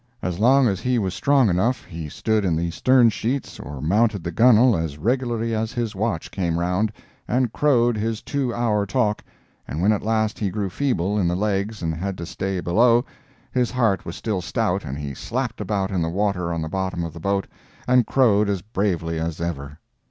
[0.23, 4.23] As long as he was strong enough he stood in the stern sheets or mounted
[4.23, 6.91] the gunwale as regularly as his watch came round,
[7.27, 9.23] and crowed his two hour talk,
[9.67, 13.05] and when at last he grew feeble in the legs and had to stay below,
[13.51, 17.03] his heart was still stout and he slapped about in the water on the bottom
[17.03, 17.45] of the boat
[17.87, 19.77] and crowed as bravely as ever!